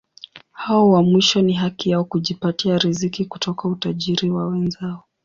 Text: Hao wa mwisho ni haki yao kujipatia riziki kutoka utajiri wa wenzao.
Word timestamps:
Hao 0.51 0.89
wa 0.89 1.03
mwisho 1.03 1.41
ni 1.41 1.53
haki 1.53 1.89
yao 1.89 2.03
kujipatia 2.03 2.77
riziki 2.77 3.25
kutoka 3.25 3.67
utajiri 3.67 4.31
wa 4.31 4.47
wenzao. 4.47 5.03